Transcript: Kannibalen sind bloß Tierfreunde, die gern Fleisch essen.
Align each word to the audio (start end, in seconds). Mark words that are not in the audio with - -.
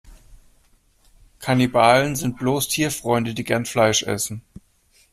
Kannibalen 1.37 2.15
sind 2.15 2.35
bloß 2.39 2.69
Tierfreunde, 2.69 3.35
die 3.35 3.43
gern 3.43 3.65
Fleisch 3.67 4.01
essen. 4.01 4.41